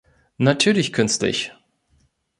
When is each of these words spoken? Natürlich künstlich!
Natürlich 0.39 0.93
künstlich! 0.93 1.53